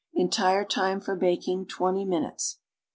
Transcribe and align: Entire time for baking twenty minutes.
Entire 0.15 0.65
time 0.65 0.99
for 0.99 1.15
baking 1.15 1.63
twenty 1.67 2.05
minutes. 2.05 2.57